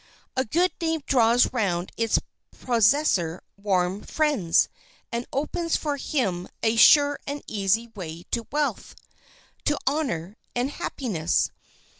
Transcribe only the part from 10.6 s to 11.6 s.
happiness.